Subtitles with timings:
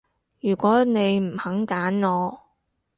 [0.39, 2.39] 如果你唔肯揀我